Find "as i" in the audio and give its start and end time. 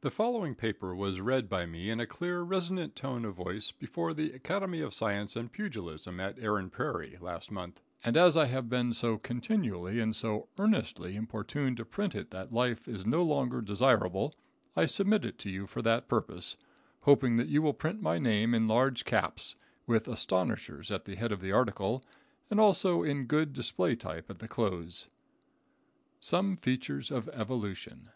8.16-8.46